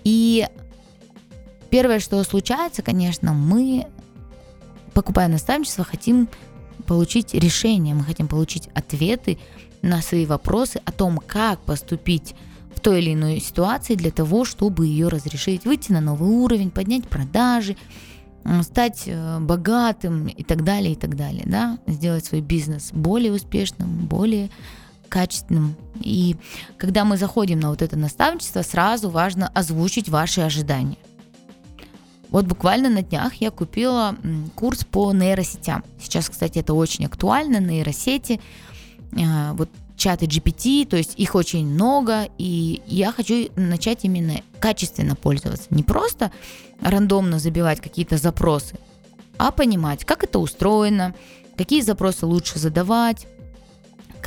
И 0.03 0.49
первое, 1.71 2.01
что 2.01 2.23
случается, 2.25 2.83
конечно, 2.83 3.33
мы, 3.33 3.87
покупая 4.95 5.29
наставничество, 5.29 5.85
хотим 5.85 6.29
получить 6.87 7.35
решение, 7.35 7.95
мы 7.95 8.03
хотим 8.03 8.27
получить 8.27 8.69
ответы 8.75 9.39
на 9.83 10.01
свои 10.03 10.27
вопросы 10.27 10.81
о 10.85 10.93
том, 10.93 11.19
как 11.19 11.61
поступить 11.61 12.35
в 12.75 12.81
той 12.81 13.01
или 13.01 13.15
иной 13.15 13.41
ситуации 13.41 13.95
для 13.95 14.11
того, 14.11 14.45
чтобы 14.45 14.87
ее 14.87 15.09
разрешить, 15.09 15.65
выйти 15.65 15.93
на 15.93 16.01
новый 16.01 16.31
уровень, 16.31 16.71
поднять 16.71 17.09
продажи, 17.09 17.77
стать 18.63 19.03
э, 19.07 19.39
богатым 19.41 20.29
и 20.29 20.43
так 20.45 20.63
далее, 20.63 20.93
и 20.93 20.97
так 20.97 21.17
далее, 21.17 21.43
да, 21.47 21.79
сделать 21.87 22.25
свой 22.25 22.41
бизнес 22.41 22.91
более 22.93 23.33
успешным, 23.33 24.07
более 24.07 24.51
качественным. 25.09 25.77
И 26.01 26.37
когда 26.77 27.05
мы 27.05 27.17
заходим 27.17 27.61
на 27.61 27.71
вот 27.71 27.83
это 27.83 27.97
наставничество, 27.97 28.63
сразу 28.63 29.09
важно 29.09 29.49
озвучить 29.49 30.09
ваши 30.09 30.41
ожидания. 30.41 30.97
Вот 32.29 32.45
буквально 32.45 32.91
на 32.91 33.03
днях 33.03 33.35
я 33.37 33.51
купила 33.51 34.17
курс 34.55 34.85
по 34.85 35.13
нейросетям. 35.13 35.85
Сейчас, 36.01 36.29
кстати, 36.29 36.59
это 36.59 36.75
очень 36.75 37.07
актуально, 37.07 37.59
нейросети. 37.61 38.41
Э, 39.13 39.53
вот 39.53 39.71
чаты 39.97 40.27
GPT, 40.27 40.87
то 40.87 40.97
есть 40.97 41.15
их 41.17 41.35
очень 41.35 41.67
много, 41.67 42.29
и 42.39 42.83
я 42.87 43.13
хочу 43.13 43.49
начать 43.57 44.05
именно 44.05 44.43
качественно 44.61 45.17
пользоваться. 45.17 45.69
Не 45.71 45.83
просто 45.83 46.31
рандомно 46.81 47.39
забивать 47.39 47.81
какие-то 47.81 48.19
запросы, 48.19 48.77
а 49.39 49.51
понимать, 49.51 50.05
как 50.05 50.25
это 50.25 50.39
устроено, 50.39 51.15
какие 51.57 51.81
запросы 51.81 52.27
лучше 52.27 52.59
задавать, 52.59 53.27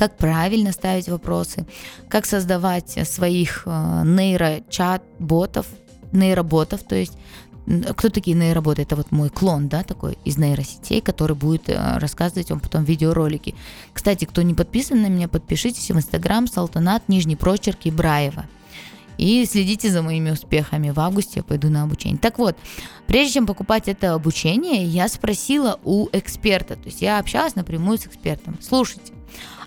как 0.00 0.16
правильно 0.16 0.72
ставить 0.72 1.10
вопросы, 1.10 1.66
как 2.08 2.24
создавать 2.24 3.06
своих 3.06 3.64
э, 3.66 4.02
нейрочат-ботов, 4.06 5.66
нейроботов, 6.10 6.82
то 6.84 6.96
есть 6.96 7.12
кто 7.94 8.08
такие 8.08 8.34
нейроботы? 8.34 8.80
Это 8.80 8.96
вот 8.96 9.12
мой 9.12 9.28
клон, 9.28 9.68
да, 9.68 9.82
такой 9.82 10.16
из 10.24 10.38
нейросетей, 10.38 11.02
который 11.02 11.36
будет 11.36 11.68
э, 11.68 11.98
рассказывать 11.98 12.48
вам 12.48 12.60
потом 12.60 12.84
видеоролики. 12.84 13.54
Кстати, 13.92 14.24
кто 14.24 14.40
не 14.40 14.54
подписан 14.54 15.02
на 15.02 15.08
меня, 15.08 15.28
подпишитесь 15.28 15.90
в 15.90 15.96
Инстаграм 15.98 16.46
Салтанат, 16.46 17.06
нижний 17.10 17.36
прочерк 17.36 17.80
и 17.84 17.90
Браева. 17.90 18.46
И 19.18 19.44
следите 19.44 19.90
за 19.90 20.00
моими 20.00 20.30
успехами. 20.30 20.88
В 20.88 20.98
августе 20.98 21.32
я 21.36 21.42
пойду 21.42 21.68
на 21.68 21.82
обучение. 21.82 22.16
Так 22.16 22.38
вот, 22.38 22.56
прежде 23.06 23.34
чем 23.34 23.46
покупать 23.46 23.86
это 23.86 24.14
обучение, 24.14 24.82
я 24.82 25.08
спросила 25.08 25.78
у 25.84 26.08
эксперта. 26.12 26.76
То 26.76 26.86
есть 26.86 27.02
я 27.02 27.18
общалась 27.18 27.54
напрямую 27.54 27.98
с 27.98 28.06
экспертом. 28.06 28.56
Слушайте, 28.62 29.12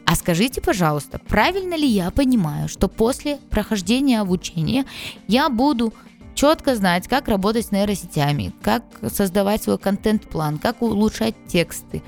а 0.06 0.16
скажите, 0.16 0.62
пожалуйста, 0.62 1.20
правильно 1.20 1.76
ли 1.76 1.88
я 1.88 2.12
понимаю, 2.12 2.68
что 2.68 2.88
после 2.88 3.38
прохождения 3.50 4.20
обучения 4.20 4.86
я 5.28 5.50
буду 5.50 5.94
четко 6.36 6.76
знать, 6.76 7.08
как 7.08 7.28
работать 7.28 7.68
с 7.68 7.72
нейросетями, 7.72 8.54
как 8.62 8.84
создавать 9.10 9.64
свой 9.64 9.78
контент-план, 9.78 10.58
как 10.60 10.82
улучшать 10.82 11.36
тексты, 11.48 12.04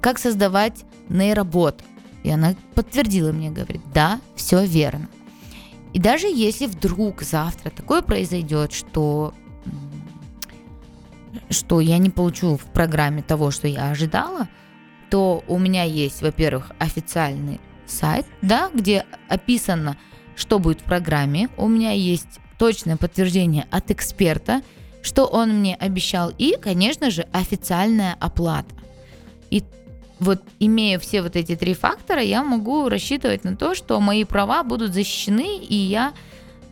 как 0.00 0.18
создавать 0.18 0.84
нейробот. 1.08 1.82
И 2.22 2.30
она 2.30 2.54
подтвердила 2.74 3.32
мне, 3.32 3.50
говорит, 3.50 3.82
да, 3.92 4.20
все 4.34 4.64
верно. 4.64 5.08
И 5.92 5.98
даже 5.98 6.26
если 6.26 6.66
вдруг 6.66 7.22
завтра 7.22 7.70
такое 7.70 8.02
произойдет, 8.02 8.72
что 8.72 9.34
что 11.50 11.80
я 11.80 11.98
не 11.98 12.10
получу 12.10 12.56
в 12.56 12.64
программе 12.64 13.22
того, 13.22 13.50
что 13.50 13.68
я 13.68 13.90
ожидала, 13.90 14.48
то 15.14 15.44
у 15.46 15.60
меня 15.60 15.84
есть, 15.84 16.22
во-первых, 16.22 16.72
официальный 16.80 17.60
сайт, 17.86 18.26
да, 18.42 18.68
где 18.74 19.06
описано, 19.28 19.96
что 20.34 20.58
будет 20.58 20.80
в 20.80 20.82
программе. 20.82 21.48
У 21.56 21.68
меня 21.68 21.92
есть 21.92 22.40
точное 22.58 22.96
подтверждение 22.96 23.68
от 23.70 23.92
эксперта, 23.92 24.60
что 25.02 25.26
он 25.26 25.60
мне 25.60 25.76
обещал, 25.76 26.32
и, 26.36 26.56
конечно 26.60 27.12
же, 27.12 27.28
официальная 27.30 28.16
оплата. 28.18 28.74
И 29.50 29.62
вот 30.18 30.42
имея 30.58 30.98
все 30.98 31.22
вот 31.22 31.36
эти 31.36 31.54
три 31.54 31.74
фактора, 31.74 32.20
я 32.20 32.42
могу 32.42 32.88
рассчитывать 32.88 33.44
на 33.44 33.56
то, 33.56 33.76
что 33.76 34.00
мои 34.00 34.24
права 34.24 34.64
будут 34.64 34.94
защищены, 34.94 35.58
и 35.58 35.76
я 35.76 36.12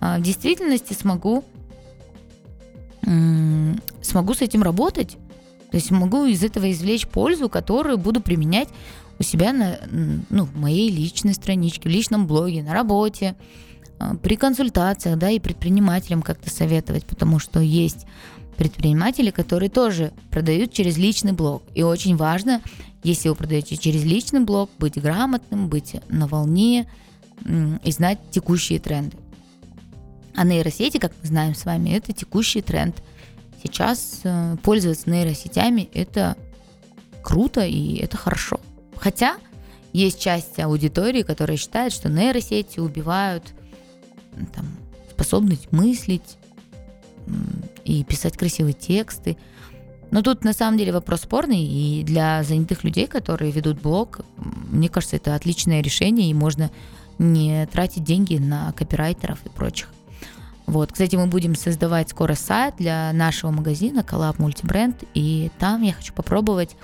э, 0.00 0.18
в 0.18 0.20
действительности 0.20 0.94
смогу, 0.94 1.44
смогу 4.02 4.34
с 4.34 4.42
этим 4.42 4.64
работать. 4.64 5.16
То 5.72 5.78
есть 5.78 5.90
могу 5.90 6.26
из 6.26 6.44
этого 6.44 6.70
извлечь 6.70 7.08
пользу, 7.08 7.48
которую 7.48 7.96
буду 7.96 8.20
применять 8.20 8.68
у 9.18 9.22
себя 9.22 9.54
на, 9.54 9.78
ну, 10.28 10.46
моей 10.54 10.90
личной 10.90 11.32
страничке, 11.32 11.88
в 11.88 11.92
личном 11.92 12.26
блоге, 12.26 12.62
на 12.62 12.74
работе. 12.74 13.36
А, 13.98 14.14
при 14.16 14.36
консультациях, 14.36 15.18
да, 15.18 15.30
и 15.30 15.40
предпринимателям 15.40 16.20
как-то 16.20 16.50
советовать, 16.50 17.06
потому 17.06 17.38
что 17.38 17.58
есть 17.58 18.06
предприниматели, 18.58 19.30
которые 19.30 19.70
тоже 19.70 20.12
продают 20.30 20.74
через 20.74 20.98
личный 20.98 21.32
блог. 21.32 21.62
И 21.74 21.82
очень 21.82 22.16
важно, 22.16 22.60
если 23.02 23.30
вы 23.30 23.34
продаете 23.34 23.78
через 23.78 24.04
личный 24.04 24.40
блог, 24.40 24.70
быть 24.78 25.00
грамотным, 25.00 25.68
быть 25.68 25.96
на 26.10 26.26
волне 26.26 26.86
и 27.82 27.90
знать 27.92 28.18
текущие 28.30 28.78
тренды. 28.78 29.16
А 30.34 30.44
нейросети, 30.44 30.98
как 30.98 31.12
мы 31.22 31.28
знаем 31.28 31.54
с 31.54 31.64
вами, 31.64 31.90
это 31.90 32.12
текущий 32.12 32.60
тренд. 32.60 33.02
Сейчас 33.62 34.20
э, 34.24 34.56
пользоваться 34.62 35.08
нейросетями 35.08 35.88
это 35.94 36.36
круто 37.22 37.64
и 37.64 37.96
это 37.96 38.16
хорошо. 38.16 38.58
Хотя 38.96 39.36
есть 39.92 40.20
часть 40.20 40.58
аудитории, 40.58 41.22
которая 41.22 41.56
считает, 41.56 41.92
что 41.92 42.08
нейросети 42.08 42.80
убивают 42.80 43.54
там, 44.54 44.66
способность 45.10 45.70
мыслить 45.70 46.38
и 47.84 48.02
писать 48.04 48.36
красивые 48.36 48.72
тексты. 48.72 49.36
Но 50.10 50.22
тут 50.22 50.44
на 50.44 50.52
самом 50.52 50.76
деле 50.76 50.92
вопрос 50.92 51.22
спорный, 51.22 51.62
и 51.62 52.02
для 52.02 52.42
занятых 52.42 52.84
людей, 52.84 53.06
которые 53.06 53.50
ведут 53.50 53.80
блог, 53.80 54.20
мне 54.36 54.88
кажется, 54.88 55.16
это 55.16 55.34
отличное 55.34 55.80
решение, 55.80 56.30
и 56.30 56.34
можно 56.34 56.70
не 57.18 57.66
тратить 57.66 58.04
деньги 58.04 58.36
на 58.36 58.72
копирайтеров 58.72 59.38
и 59.46 59.48
прочих. 59.48 59.88
Вот, 60.66 60.92
кстати, 60.92 61.16
мы 61.16 61.26
будем 61.26 61.54
создавать 61.54 62.10
скоро 62.10 62.34
сайт 62.34 62.76
для 62.78 63.12
нашего 63.12 63.50
магазина 63.50 64.00
Collab 64.00 64.36
Multibrand, 64.36 65.06
и 65.14 65.50
там 65.58 65.82
я 65.82 65.92
хочу 65.92 66.12
попробовать 66.12 66.76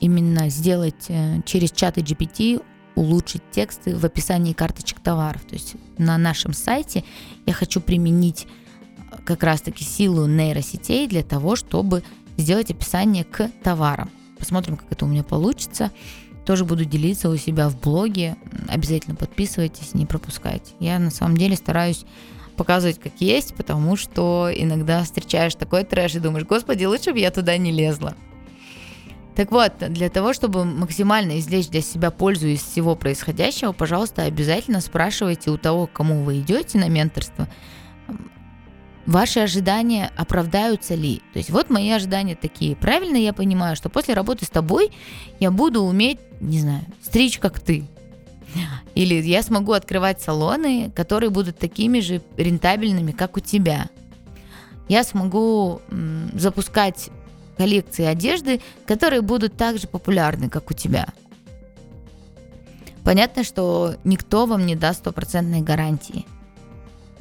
именно 0.00 0.48
сделать 0.50 1.06
э, 1.08 1.40
через 1.44 1.70
чаты 1.70 2.00
GPT 2.00 2.62
улучшить 2.94 3.42
тексты 3.50 3.96
в 3.96 4.04
описании 4.04 4.52
карточек 4.52 5.00
товаров. 5.00 5.42
То 5.42 5.54
есть 5.54 5.76
на 5.98 6.18
нашем 6.18 6.52
сайте 6.52 7.04
я 7.44 7.52
хочу 7.52 7.80
применить 7.80 8.46
э, 9.10 9.16
как 9.24 9.42
раз-таки 9.42 9.84
силу 9.84 10.26
нейросетей 10.26 11.06
для 11.06 11.22
того, 11.22 11.56
чтобы 11.56 12.02
сделать 12.36 12.70
описание 12.70 13.24
к 13.24 13.50
товарам. 13.62 14.10
Посмотрим, 14.38 14.76
как 14.76 14.90
это 14.90 15.04
у 15.04 15.08
меня 15.08 15.22
получится. 15.22 15.90
Тоже 16.44 16.64
буду 16.64 16.84
делиться 16.84 17.28
у 17.28 17.36
себя 17.36 17.68
в 17.68 17.80
блоге. 17.80 18.36
Обязательно 18.68 19.16
подписывайтесь, 19.16 19.94
не 19.94 20.06
пропускайте. 20.06 20.74
Я 20.78 20.98
на 20.98 21.10
самом 21.10 21.36
деле 21.36 21.56
стараюсь 21.56 22.04
показывать 22.56 22.98
как 22.98 23.12
есть, 23.20 23.54
потому 23.54 23.96
что 23.96 24.50
иногда 24.54 25.02
встречаешь 25.02 25.54
такой 25.54 25.84
трэш 25.84 26.14
и 26.16 26.20
думаешь, 26.20 26.46
господи, 26.46 26.84
лучше 26.84 27.12
бы 27.12 27.18
я 27.18 27.30
туда 27.30 27.56
не 27.56 27.72
лезла. 27.72 28.14
Так 29.36 29.52
вот, 29.52 29.74
для 29.90 30.08
того, 30.08 30.32
чтобы 30.32 30.64
максимально 30.64 31.38
извлечь 31.38 31.68
для 31.68 31.82
себя 31.82 32.10
пользу 32.10 32.46
из 32.46 32.62
всего 32.62 32.96
происходящего, 32.96 33.72
пожалуйста, 33.72 34.22
обязательно 34.22 34.80
спрашивайте 34.80 35.50
у 35.50 35.58
того, 35.58 35.86
кому 35.86 36.22
вы 36.22 36.40
идете 36.40 36.78
на 36.78 36.88
менторство, 36.88 37.46
ваши 39.04 39.40
ожидания 39.40 40.10
оправдаются 40.16 40.94
ли. 40.94 41.20
То 41.34 41.38
есть 41.38 41.50
вот 41.50 41.68
мои 41.68 41.90
ожидания 41.90 42.34
такие. 42.34 42.76
Правильно 42.76 43.18
я 43.18 43.34
понимаю, 43.34 43.76
что 43.76 43.90
после 43.90 44.14
работы 44.14 44.46
с 44.46 44.48
тобой 44.48 44.90
я 45.38 45.50
буду 45.50 45.82
уметь, 45.82 46.18
не 46.40 46.60
знаю, 46.60 46.86
стричь 47.02 47.38
как 47.38 47.60
ты. 47.60 47.84
Или 48.94 49.14
я 49.22 49.42
смогу 49.42 49.72
открывать 49.72 50.20
салоны, 50.20 50.90
которые 50.94 51.30
будут 51.30 51.58
такими 51.58 52.00
же 52.00 52.22
рентабельными, 52.36 53.12
как 53.12 53.36
у 53.36 53.40
тебя. 53.40 53.88
Я 54.88 55.04
смогу 55.04 55.80
запускать 56.34 57.10
коллекции 57.56 58.04
одежды, 58.04 58.60
которые 58.86 59.22
будут 59.22 59.56
так 59.56 59.78
же 59.78 59.88
популярны, 59.88 60.48
как 60.48 60.70
у 60.70 60.74
тебя. 60.74 61.08
Понятно, 63.04 63.44
что 63.44 63.94
никто 64.04 64.46
вам 64.46 64.66
не 64.66 64.76
даст 64.76 65.00
стопроцентной 65.00 65.60
гарантии. 65.60 66.26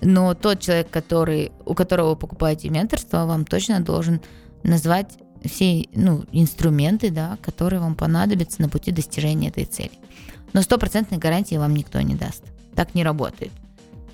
Но 0.02 0.34
тот 0.34 0.60
человек, 0.60 0.90
который, 0.90 1.52
у 1.66 1.74
которого 1.74 2.10
вы 2.10 2.16
покупаете 2.16 2.70
менторство, 2.70 3.26
вам 3.26 3.46
точно 3.46 3.80
должен 3.80 4.22
назвать 4.64 5.18
все 5.48 5.86
ну, 5.94 6.24
инструменты, 6.32 7.12
да, 7.12 7.38
которые 7.42 7.80
вам 7.80 7.96
понадобятся 7.96 8.62
на 8.62 8.70
пути 8.70 8.92
достижения 8.92 9.50
этой 9.50 9.66
цели. 9.66 9.92
Но 10.54 10.62
стопроцентной 10.62 11.18
гарантии 11.18 11.56
вам 11.56 11.76
никто 11.76 12.00
не 12.02 12.16
даст. 12.16 12.44
Так 12.76 12.96
не 12.96 13.04
работает. 13.04 13.52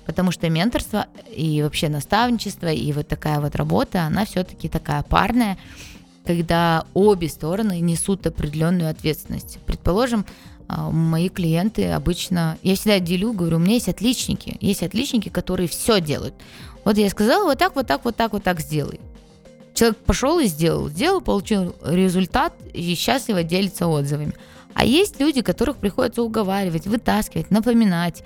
Потому 0.06 0.32
что 0.32 0.50
менторство 0.50 1.06
и 1.34 1.62
вообще 1.62 1.88
наставничество 1.88 2.66
и 2.72 2.92
вот 2.92 3.06
такая 3.06 3.40
вот 3.40 3.54
работа, 3.54 4.02
она 4.02 4.24
все-таки 4.24 4.68
такая 4.68 5.02
парная 5.02 5.56
когда 6.24 6.86
обе 6.94 7.28
стороны 7.28 7.80
несут 7.80 8.26
определенную 8.26 8.90
ответственность. 8.90 9.58
Предположим, 9.66 10.24
а, 10.68 10.90
мои 10.90 11.28
клиенты 11.28 11.90
обычно, 11.90 12.58
я 12.62 12.76
всегда 12.76 13.00
делю, 13.00 13.32
говорю, 13.32 13.56
у 13.56 13.60
меня 13.60 13.74
есть 13.74 13.88
отличники, 13.88 14.56
есть 14.60 14.82
отличники, 14.82 15.28
которые 15.28 15.68
все 15.68 16.00
делают. 16.00 16.34
Вот 16.84 16.96
я 16.96 17.08
сказала, 17.10 17.44
вот 17.44 17.58
так, 17.58 17.74
вот 17.74 17.86
так, 17.86 18.04
вот 18.04 18.16
так, 18.16 18.32
вот 18.32 18.42
так 18.42 18.60
сделай. 18.60 19.00
Человек 19.74 19.98
пошел 19.98 20.38
и 20.38 20.46
сделал, 20.46 20.88
сделал, 20.88 21.20
получил 21.20 21.74
результат 21.82 22.54
и 22.72 22.94
счастливо 22.94 23.42
делится 23.42 23.86
отзывами. 23.86 24.34
А 24.74 24.84
есть 24.84 25.20
люди, 25.20 25.42
которых 25.42 25.78
приходится 25.78 26.22
уговаривать, 26.22 26.86
вытаскивать, 26.86 27.50
напоминать. 27.50 28.22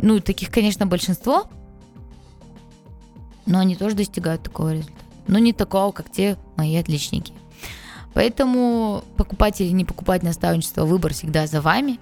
Ну, 0.00 0.20
таких, 0.20 0.50
конечно, 0.50 0.86
большинство, 0.86 1.48
но 3.46 3.58
они 3.58 3.76
тоже 3.76 3.96
достигают 3.96 4.42
такого 4.42 4.74
результата. 4.74 4.98
Но 5.26 5.38
не 5.38 5.52
такого, 5.52 5.92
как 5.92 6.10
те 6.10 6.36
мои 6.56 6.76
отличники. 6.76 7.32
Поэтому 8.14 9.04
покупать 9.16 9.60
или 9.60 9.70
не 9.70 9.84
покупать 9.84 10.22
наставничество, 10.22 10.84
выбор 10.84 11.12
всегда 11.12 11.46
за 11.46 11.60
вами. 11.60 11.98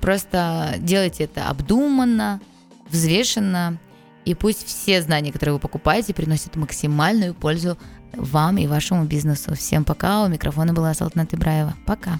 Просто 0.00 0.74
делайте 0.78 1.24
это 1.24 1.48
обдуманно, 1.48 2.40
взвешенно, 2.90 3.78
и 4.28 4.34
пусть 4.34 4.66
все 4.66 5.00
знания, 5.00 5.32
которые 5.32 5.54
вы 5.54 5.58
покупаете, 5.58 6.12
приносят 6.12 6.54
максимальную 6.54 7.34
пользу 7.34 7.78
вам 8.12 8.58
и 8.58 8.66
вашему 8.66 9.04
бизнесу. 9.04 9.54
Всем 9.54 9.84
пока. 9.84 10.22
У 10.24 10.28
микрофона 10.28 10.74
была 10.74 10.92
Салтана 10.92 11.26
Тыбраева. 11.26 11.74
Пока. 11.86 12.16